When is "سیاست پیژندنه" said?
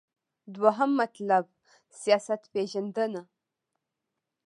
1.99-3.23